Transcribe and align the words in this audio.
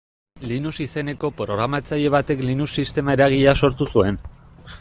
Linus 0.51 0.73
izeneko 0.85 1.31
programatzaile 1.43 2.13
batek 2.17 2.43
Linux 2.49 2.71
sistema 2.81 3.17
eragilea 3.19 3.57
sortu 3.65 3.93
zuen. 3.95 4.23